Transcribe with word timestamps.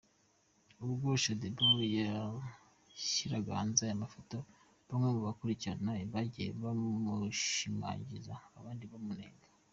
Ubwo 0.85 1.07
Shadyboo 1.23 1.79
yashyiraga 1.99 3.51
hanze 3.59 3.79
aya 3.83 4.01
mafoto 4.03 4.37
bamwe 4.87 5.07
mu 5.13 5.19
bamukurikira 5.25 5.81
bagiye 6.13 6.49
bamushimagiza, 6.61 8.35
abandi 8.57 8.85
bamunenga. 8.91 9.47